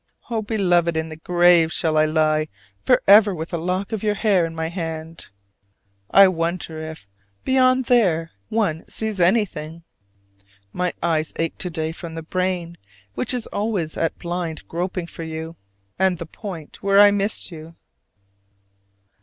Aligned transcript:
Oh, 0.31 0.41
Beloved, 0.41 0.97
in 0.97 1.09
the 1.09 1.15
grave 1.15 1.69
I 1.69 1.73
shall 1.73 2.11
lie 2.11 2.47
forever 2.83 3.35
with 3.35 3.53
a 3.53 3.59
lock 3.59 3.91
of 3.91 4.01
your 4.01 4.15
hair 4.15 4.47
in 4.47 4.55
my 4.55 4.67
hand. 4.69 5.27
I 6.09 6.27
wonder 6.27 6.79
if, 6.79 7.07
beyond 7.45 7.85
there, 7.85 8.31
one 8.49 8.83
sees 8.89 9.19
anything? 9.19 9.83
My 10.73 10.91
eyes 11.03 11.33
ache 11.35 11.59
to 11.59 11.69
day 11.69 11.91
from 11.91 12.15
the 12.15 12.23
brain, 12.23 12.77
which 13.13 13.31
is 13.31 13.45
always 13.53 13.95
at 13.95 14.17
blind 14.17 14.67
groping 14.67 15.05
for 15.05 15.21
you, 15.21 15.55
and 15.99 16.17
the 16.17 16.25
point 16.25 16.81
where 16.81 16.99
I 16.99 17.11
missed 17.11 17.51
you. 17.51 17.75